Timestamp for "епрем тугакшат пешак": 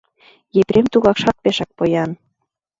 0.59-1.69